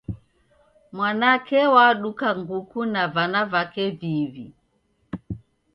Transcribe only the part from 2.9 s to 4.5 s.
na vana vake viw'i.